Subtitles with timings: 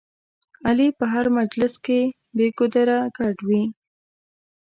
[0.67, 1.99] علي په هر مجلس کې
[2.35, 3.63] بې ګودره ګډ وي.